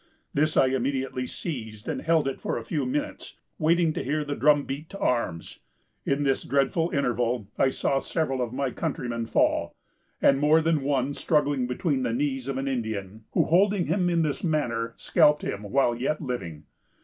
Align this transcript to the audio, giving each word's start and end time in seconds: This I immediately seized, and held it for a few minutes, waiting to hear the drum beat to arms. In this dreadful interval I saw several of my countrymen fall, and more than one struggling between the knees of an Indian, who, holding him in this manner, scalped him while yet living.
This 0.33 0.57
I 0.57 0.65
immediately 0.65 1.27
seized, 1.27 1.87
and 1.87 2.01
held 2.01 2.27
it 2.27 2.41
for 2.41 2.57
a 2.57 2.63
few 2.65 2.87
minutes, 2.87 3.35
waiting 3.59 3.93
to 3.93 4.03
hear 4.03 4.23
the 4.23 4.35
drum 4.35 4.63
beat 4.63 4.89
to 4.89 4.97
arms. 4.97 5.59
In 6.07 6.23
this 6.23 6.41
dreadful 6.41 6.89
interval 6.89 7.49
I 7.55 7.69
saw 7.69 7.99
several 7.99 8.41
of 8.41 8.51
my 8.51 8.71
countrymen 8.71 9.27
fall, 9.27 9.75
and 10.19 10.39
more 10.39 10.59
than 10.59 10.81
one 10.81 11.13
struggling 11.13 11.67
between 11.67 12.01
the 12.01 12.13
knees 12.13 12.47
of 12.47 12.57
an 12.57 12.67
Indian, 12.67 13.25
who, 13.33 13.43
holding 13.43 13.85
him 13.85 14.09
in 14.09 14.23
this 14.23 14.43
manner, 14.43 14.95
scalped 14.97 15.43
him 15.43 15.61
while 15.69 15.93
yet 15.95 16.19
living. 16.19 16.63